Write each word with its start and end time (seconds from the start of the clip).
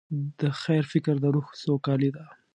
د 0.39 0.41
خیر 0.61 0.83
فکر 0.91 1.15
د 1.23 1.25
روح 1.35 1.47
سوکالي 1.63 2.09
ده. 2.15 2.25